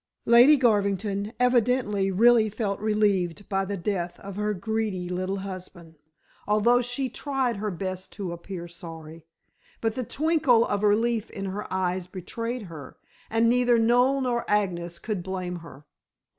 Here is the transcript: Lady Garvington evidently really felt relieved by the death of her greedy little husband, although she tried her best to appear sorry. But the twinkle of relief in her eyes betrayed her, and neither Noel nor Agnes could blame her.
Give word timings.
Lady 0.25 0.57
Garvington 0.57 1.31
evidently 1.39 2.09
really 2.09 2.49
felt 2.49 2.79
relieved 2.79 3.47
by 3.47 3.63
the 3.63 3.77
death 3.77 4.19
of 4.21 4.35
her 4.35 4.51
greedy 4.51 5.07
little 5.07 5.37
husband, 5.41 5.93
although 6.47 6.81
she 6.81 7.07
tried 7.07 7.57
her 7.57 7.69
best 7.69 8.11
to 8.11 8.31
appear 8.31 8.67
sorry. 8.67 9.27
But 9.79 9.93
the 9.93 10.03
twinkle 10.03 10.65
of 10.65 10.81
relief 10.81 11.29
in 11.29 11.45
her 11.45 11.71
eyes 11.71 12.07
betrayed 12.07 12.63
her, 12.63 12.97
and 13.29 13.47
neither 13.47 13.77
Noel 13.77 14.21
nor 14.21 14.43
Agnes 14.49 14.97
could 14.97 15.21
blame 15.21 15.57
her. 15.57 15.85